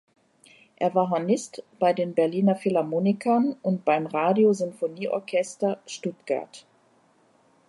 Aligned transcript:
Er 0.77 0.95
war 0.95 1.11
Hornist 1.11 1.63
bei 1.77 1.93
den 1.93 2.15
Berliner 2.15 2.55
Philharmonikern 2.55 3.53
und 3.61 3.85
beim 3.85 4.07
Radio-Sinfonieorchester 4.07 5.79
Stuttgart. 5.85 6.65